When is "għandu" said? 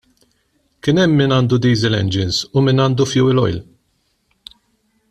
1.35-1.59, 2.87-3.09